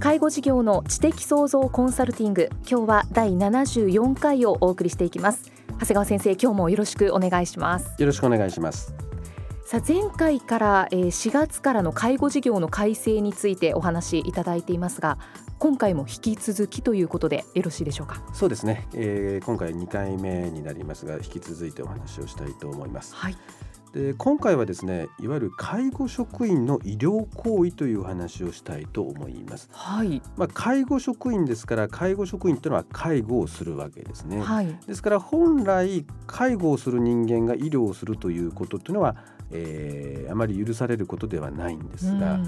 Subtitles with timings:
[0.00, 5.52] 介護事業の知的創造コンサルティング今日は第74回をお送りしていきます。
[5.78, 7.94] 長谷川先生今日もよろしくお願いします。
[7.98, 8.94] よろしくお願いします。
[9.66, 15.18] さあ前回から4月からの介護事業の改正についてお話しいただいていますが
[15.58, 18.22] 今回も引き続きということでよろしいでしょうか？
[18.32, 23.36] そうですね、えー、今回2回目になりますが引き続いてお話をしたいと思います、はい
[23.92, 29.68] で今回はですねいわゆる介護職員の医療行為という話をしたいと思います。
[29.72, 30.22] はい。
[30.36, 34.40] まあ介護職員ですから介護職員というのは介護をするわけですね。
[34.40, 34.78] はい。
[34.86, 39.16] ですから本来介護をする人間が医療をするということというのは、
[39.50, 42.38] えー、あまり許されることではないんですが、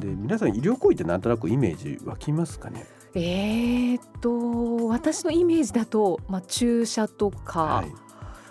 [0.00, 2.84] で皆さん医療行為ってなんとなくイメージ湧きますかね？
[3.14, 7.92] えー、っと私のイメージだとまあ注射とか、はい、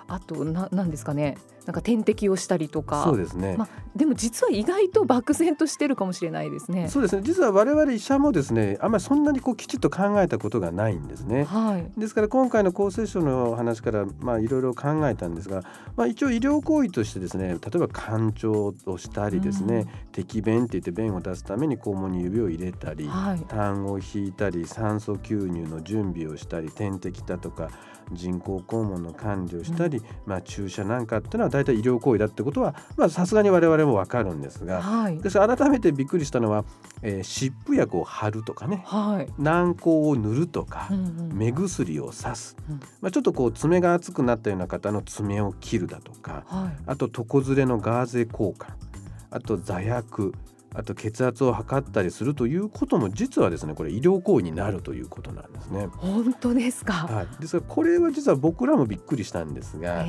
[0.08, 1.38] あとななんですかね。
[1.70, 3.04] なんか点滴をしたりとか。
[3.04, 6.90] そうですね、まあ、でも実は意外と漠然としてるかもしれないですね。
[6.90, 7.22] そうですね。
[7.24, 15.64] 実は我々医者もですねあんまりそんなにこうきちっと考えたことがないんですね、はい、ですから今回の厚生省の話からまあいろいろ考えたんですが、
[15.96, 18.50] まあ、一応医療行為としてですね例えば肝腸
[18.92, 27.70] をしたりですね、うん、滴便って言って便を出すために肛門に指を入れたり、はい、痰を引いたり酸素吸入の準備をしたり点滴だとか
[28.12, 32.74] 人工肛門の管理をしたり、うん、まあ、注射なんかっていうのは大体医療行為だってことは
[33.10, 36.64] さすがに我々も分かるんですが、はい、です改めてびっくりしたのは、
[37.02, 48.68] えー、湿布薬を貼るとかね、はい、軟膏を塗るとか、うんうん、目薬をさす、うん、まあ、ちょっとこう爪が厚くなったような方の爪を切るだとか、はい、あと床ずれのガーゼ交換
[49.32, 50.34] あと座薬
[50.76, 55.88] あと血圧を測ったりするということも実はですねこれ医療行為になるということなんですね。
[55.98, 57.08] 本当ですか。
[57.08, 57.28] はい。
[57.42, 60.06] ですからこれは実は僕らもびっくりしたんですが、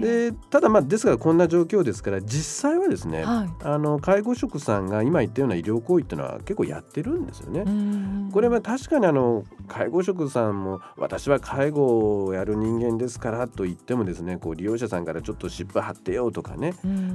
[0.00, 7.64] でただまあですからこんな状況ですから実際はですね、はい、あの介護職さんが今言ったような医療行為っていうのは結構やってるんですよね。
[8.32, 16.74] これは確かにあの介護職さんも私は介護をやる人間ですからと言ってもですねこう利用者さんからちょっと湿布貼ってよとかね、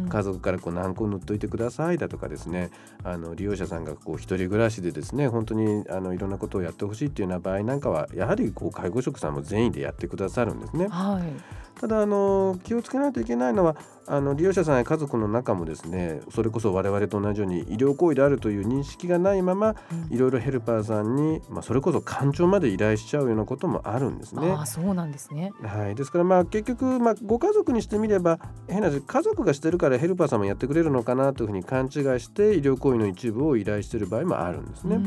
[0.09, 2.69] 家族からこう軟膏塗っといてくださいだとかですね
[3.03, 10.87] あの利用者さんがこう一人暮らしでですね本当にあのいろんなことをやってほしいっていうような場合なんかはやはりこう介護職さんも善意でやってくださるんですね。
[10.87, 13.75] はいただあの気をつけないといけないのは
[14.07, 19.75] あの利用者さんや家族の中もですねそれこそ我々と同じように医療行為であるという認識がないまま、
[20.09, 24.51] いろいろヘルパーさんに、まあ、それこそ感情まで依頼しちゃうようなこともあるんですね。
[24.51, 34.99] あそうなんですね、はい、ですからまあ結局、まあ、ご家族にしてみれば変な家族がしてるからヘルパーさんもやってくれるのかなというふうに勘違いして医療行為の一部を依頼している場合もあるんですね。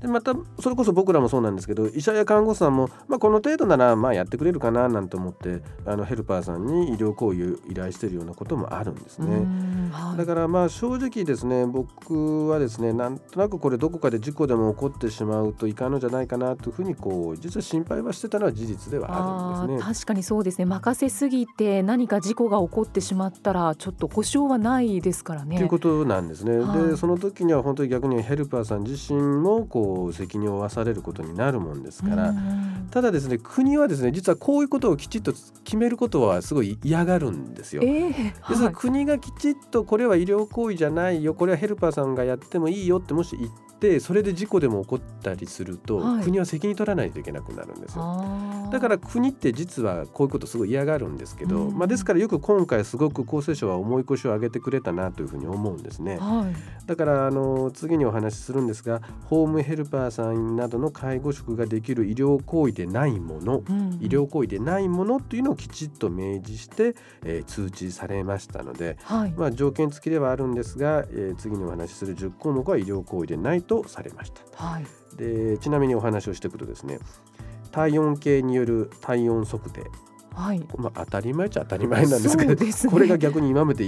[0.00, 5.39] でまたそれこそ僕らもそうなんですけど医者や看護師さんも、まあ、この程度ならまあやってくれるかななんて思って
[5.86, 9.46] あのヘルパーさんに医療行為を依頼しているようなこともあるんですね、
[9.90, 19.94] はい、だからまあ正直ですね僕はですねなんとなくこれどこかで事故でも起こってしまうといかんのじゃないかなというふうにこう実は心配はしてたのは事実ではあるんですね。
[19.94, 20.66] 確かにそうですね。
[20.66, 25.56] 任せすぎて何か事故が起こってしまったらちょっと保証はないですからね。
[25.56, 32.34] ということなんですね、はい、でその時には本当に逆にヘルパーさん自身もこう責任を負わされることになるもんですから、
[32.90, 35.29] ただですね国はですね実はこういうことをきちっと
[35.64, 37.82] 決めることはすごい嫌がるんですよ。
[37.84, 43.50] えー、ですから国がきちっとこれは医療行為じゃないよこれはヘルパーさんがやってもいいよってもし言っ
[43.80, 48.70] てそれで事故でも起こったりすると、はい、国は責任取らないといけなくなるんですよ。
[48.70, 56.18] だから国って実はこういうことすごい嫌がるんですけど、まあ、ですからよく今回すごく厚生省は重い腰を上げてくれたなというふうに思うんですね。
[56.18, 66.94] はい、だからあの次にお話しするんですがホームヘルパーさんなどの介護職ができる医療行為でないもの、うん、医療行為でないものというのをきちっと明示して、
[67.24, 74.64] えー、通知されましたので、はい、まあ、条件付きではあるんですが、えー、次にお話しする10項目は医療行為でないとされました。
[74.64, 74.86] はい。
[75.16, 76.98] でちなみにお話をしていくとですね
[77.70, 79.84] 体温計による体温測定。
[80.32, 83.84] はい、まあ、当たり前っちゃ当たり前なんですけど、ね、これが逆に今まで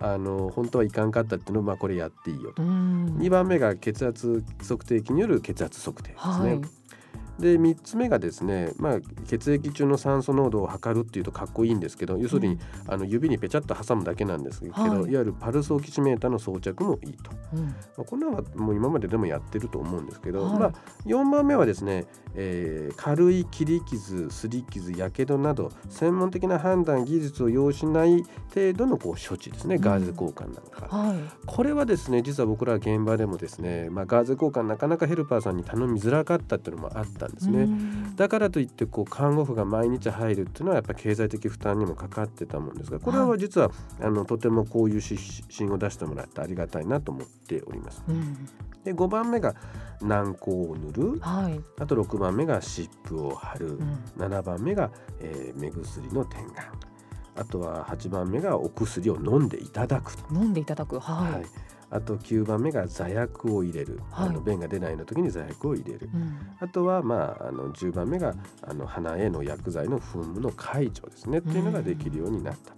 [0.00, 2.62] あの本当はいかんかったっていうのを、まあ、これやっていいよと。
[2.62, 6.54] 2番目が血圧測定器による血圧測定ですね。
[6.54, 6.81] はい
[7.38, 20.72] で3つ目がですね、まあ、血液中の酸素濃度を測るっていうとかっこいいんですけど要するに、あの指にぺちゃっと挟むだけなんですけど、はい、いわゆるパルスオキシメーターの装着もいいと、うん、まあ、こんなのはもう今まででもやってると思うんですけど、はい、まあ、
[21.06, 28.22] 4番目はですね、えー、軽い切り傷すり傷やけどなど専門的な判断技術を要しない
[28.54, 37.68] 程度のこう処置ですねガーゼ交換なんか、うんはい、これはですね実は僕ら現場でもですね、まあ、ガーゼ交換なかなかヘルパーさんに頼みづらかったっていうのもあったんですね。
[38.16, 43.70] だからといってこう看護婦が毎日入るっていうのはやっぱり経済的負担にもかかってたもんですがこれは実は、
[44.00, 45.16] あのとてもこういう指
[45.50, 48.02] 針を出してもらってありがたいなと思っております。
[48.08, 48.48] うん、
[48.84, 49.54] で5番目が
[50.00, 54.90] 軟膏を塗る、はい、あと6番目が湿布を貼る、うん、7番目が、
[55.20, 56.54] えー、目薬の点眼。
[57.34, 60.34] あとは8番目がお薬を飲んでいただくと。
[60.34, 61.44] 飲んでいただく、はい、はい
[61.92, 71.38] あと9番目が座薬を入れる、はい、あの便が出ないの時に座薬を入れる、うん、あとは、まあ、あの10番目があの鼻への薬剤の噴霧の解除ですね。
[71.38, 72.72] っていうのができるようになった。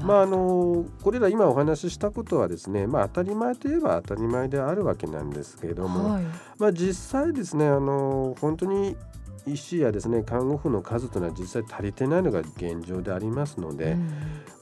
[0.00, 6.24] うん、まああのこれら今お話ししたことはですね、まあ、当たり前といえば当たり前であるわけなんですけれども、はい、
[6.58, 8.96] まあ、実際ですねあの本当に
[9.46, 14.10] 医師やですね看護婦の数というのは実際足りてないのが現状でありますので、うん、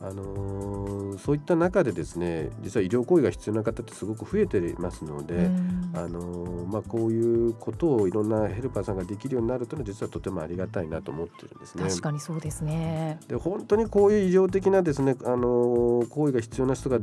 [0.00, 11.84] あのー、そういった中でですね実は医療行為が必要な方ってすごく増えていますので、うん、あのー、まあ、こういうことをいろんなヘルパーさんができるようになるというのは実はとてもありがたいなと思ってるんですね。
[11.84, 13.20] 確かにそうですね。
[13.28, 16.98] で本当にこういう医療的なですね、あのー、行為が必要な人が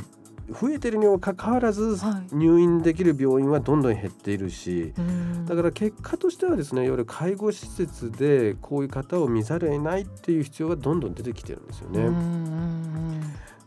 [0.50, 1.98] 増えてるにもかかわらず、
[2.32, 4.94] 入院できる病院はどんどん減っているし、
[5.46, 12.10] だから結果としてはですねいわゆる介護施設でこういう方を見ざるを得ないっていう必要がどんどん出てきてるんですよね。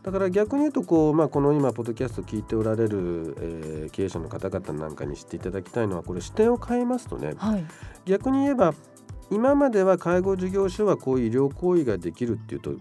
[0.03, 7.65] だから逆に言うとこう、まあ、この今ポッドキャスト聞いておられる、えー、経営者の方々なんかに知っていただきたいのはこれ視点を変えますとね、はい、
[8.05, 8.73] 逆に言えば
[9.31, 12.73] 今までは介護事業所はこういう医療行為ができるっていうと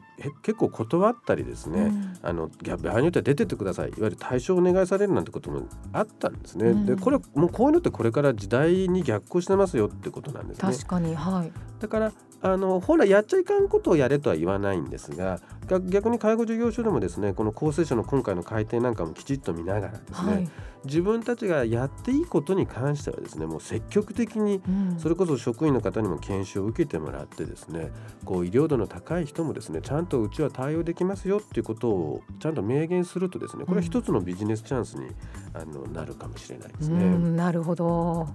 [0.43, 6.71] 結構断ったりですね、うん、あの場合によっては出てってくださいいわゆる対象をお願いされるなんてこともあったんですね。
[6.71, 10.73] うん、でこれもうこういうのってこれから時代に逆行してますよってことなんですね。
[10.73, 15.41] 確かにはいだからあの本来やっちゃいかんことをやれとは言わないんですが
[15.89, 20.49] 逆に介護事業所でもですねこの厚生省の今回の改定なんかもきちっと見ながらですね、はい、
[20.85, 24.63] 自分たちがやっていいことに関してはですねもう積極的に
[24.99, 27.93] それこそ職員の方にも研修を受けてもらってですね
[28.25, 35.09] こう医療度の高い人もですねちゃんとうちは対応できますよっていうことをちゃんと明言するとですねこれは一つのビジネスチャンスに
[35.53, 37.19] あのなるかもしれないですね。
[37.37, 38.29] なるほど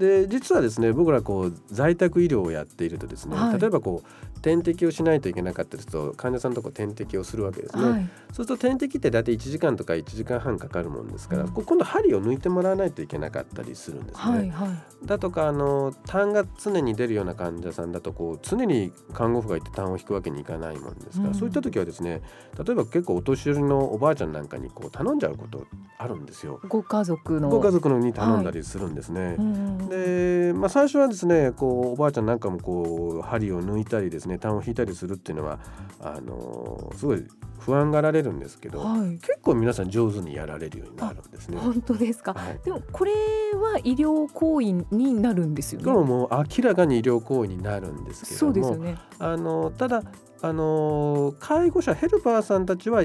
[0.00, 14.38] で実はですね僕らこう在宅医療をやっているとですね、はい、例えばこう点滴をしないといけなかったりすると患者さんのとこ点滴をするわけですね、はい、そうすると点滴って大体1時間とか1時間半かかるもんですから、うん、今度針を抜いてもらわないといけなかったりするんですね。
[14.38, 22.22] はいはい、だとかあの痰が常に出るような患者さんだとこう常に看護婦がいて痰を引くわけにいかないもんですから、うん、そういった時はですね
[22.64, 25.66] 例えば結構お年寄りのおばあちゃんなんかにこう頼んじゃうこと
[25.98, 26.60] あるんですよ。
[26.66, 29.24] ご家族のご家族のに頼んだりするんですね。
[29.24, 35.58] はいうんで、まあ、最初はですねこうおばあちゃんなんかもこう針を抜いたりですね痰を引いたりするっていうのは
[36.00, 37.26] あのすごい
[37.58, 41.58] 不安がられるんですけど、はい、結構皆さん上手にやられるようになるんですね。
[41.58, 45.92] 本当ですか、はい、でもこれは医療行為になるんですよね？
[45.92, 48.96] もう明らかに医療行為になるんですけどもそうですよね。
[49.18, 50.02] あのただ
[50.40, 53.04] あの介護者ヘルパーさんたちは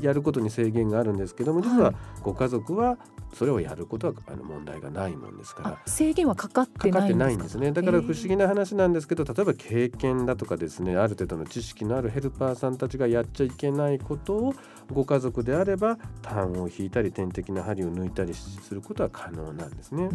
[0.00, 2.98] やることに制限があるんですけども実はご家族は
[3.34, 5.78] それをやることはあの問題がないもんですから。
[5.86, 7.72] 制限はかかってないんですね。
[7.72, 14.54] だから不思議な話なんですけど例えば経験だとかですねある程度の知識のあるヘルパーさんたちがやっちゃいけないことを
[14.92, 20.08] ご家族であれば痰を引いたり点滴の針を抜いたりすることは可能なんですね。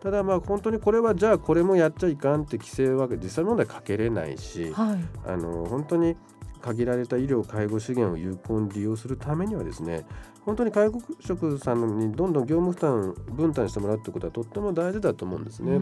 [0.00, 6.16] ただまあ本当にこれはじゃあこれもやっちゃいかんって規制は実際問題かけれないし、はい、あの本当に
[6.62, 10.06] 限られた医療介護資源を有効に利用するためにはですね
[10.44, 15.78] 本当に介護職さんにどんどん業務負担分担してもらうってことはとっても大事だと思うんですね。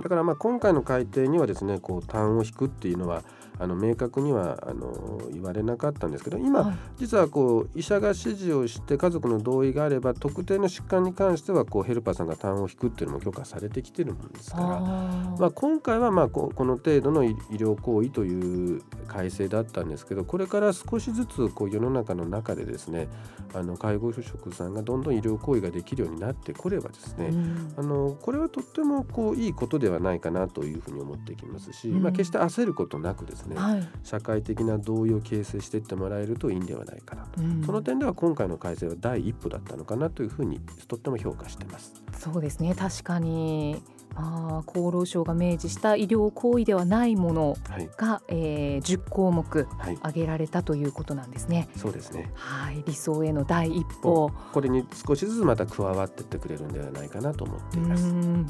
[0.00, 3.22] だからまあ今回の改定にはですねこう痰を引くっていうのは
[3.60, 23.08] あの明確にはあの言われなかったんですけど今、はい、実はこう医者が指示をして家族の同意があれば特定の疾患に関してはこうヘルパーさんが痰を引くっていうのも許可されてきてるもんですからまあ、今回はまあここの程度の医療行為という改正だったんですけどこれから少しずつこう世の中の中でですね
[23.52, 41.94] あの介護職さんがどんどん医療行為ができるようになってこればですね、うん、あのこれはとってもこういいことではないかなというふうに思ってきますし、うん、まあ、決して焦ることなくですね、はい、社会的な同意を形成していってもらえるといいんではないかなと、うん、その点では今回の改正は第一歩だったのかなというふうにとっても評価してます。
[42.18, 42.74] そうですね。
[42.74, 43.82] 確かに
[44.14, 47.56] あ厚労省が明示した医療行為ではないもの
[47.96, 49.68] が、はい、えー、10項目
[50.02, 51.68] 挙げられたということなんですね。
[51.72, 52.30] はい、そうですね。
[52.34, 52.82] はい。
[52.86, 54.30] 理想への第一歩。
[54.52, 58.06] これに少しずつまた加わっていってくれるんではないかなと思っています。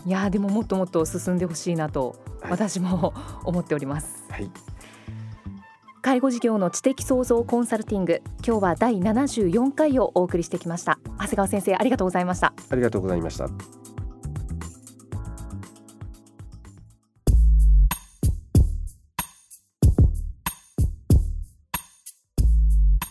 [0.06, 2.16] いやでももっともっと進んでほしいなと、
[2.48, 3.14] 私も
[3.44, 4.24] 思っております。
[4.30, 4.50] はい。
[6.02, 10.98] 介護事業の知的創造コンサルティング今日は第74回をお送りしてきました。
[11.18, 12.54] 長谷川先生ありがとうございました。
[12.70, 13.79] ありがとうございました